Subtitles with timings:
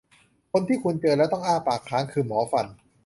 [0.51, 2.65] คนที่คุณเจอแล้วต้องอ้าปากค้าง คือหมอฟัน